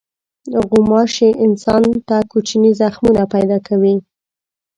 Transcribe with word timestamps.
غوماشې 0.67 1.29
انسان 1.45 1.83
ته 2.07 2.17
کوچني 2.31 2.71
زخمونه 2.81 3.23
پیدا 3.33 3.57
کوي. 3.67 3.95